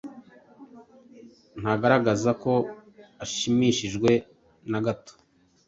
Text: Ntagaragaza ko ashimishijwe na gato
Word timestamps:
Ntagaragaza 1.59 2.29
ko 2.43 2.53
ashimishijwe 3.23 4.11
na 4.71 4.79
gato 4.85 5.13